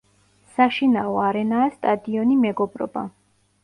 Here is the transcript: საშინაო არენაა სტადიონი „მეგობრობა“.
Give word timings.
საშინაო 0.53 1.21
არენაა 1.27 1.69
სტადიონი 1.77 2.43
„მეგობრობა“. 2.49 3.09